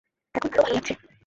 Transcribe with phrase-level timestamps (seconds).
[0.35, 0.93] এখন আরো ভালো লাগছে।